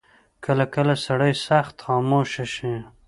[0.45, 2.73] کله کله سړی سخت خاموشه شي.